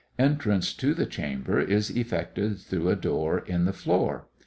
[0.17, 4.29] Entrance to the chamber is effected through a door in the floor.